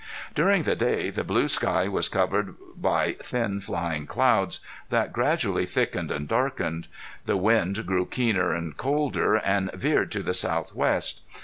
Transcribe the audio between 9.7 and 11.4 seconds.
veered to the southwest.